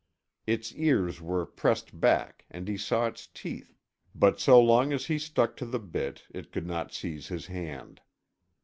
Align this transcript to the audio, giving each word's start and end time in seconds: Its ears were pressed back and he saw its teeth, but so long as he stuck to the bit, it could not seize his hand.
Its 0.47 0.73
ears 0.73 1.21
were 1.21 1.45
pressed 1.45 1.99
back 1.99 2.43
and 2.49 2.67
he 2.67 2.75
saw 2.75 3.05
its 3.05 3.27
teeth, 3.27 3.77
but 4.15 4.39
so 4.39 4.59
long 4.59 4.91
as 4.91 5.05
he 5.05 5.19
stuck 5.19 5.55
to 5.55 5.65
the 5.67 5.77
bit, 5.79 6.23
it 6.31 6.51
could 6.51 6.65
not 6.65 6.91
seize 6.91 7.27
his 7.27 7.45
hand. 7.45 8.01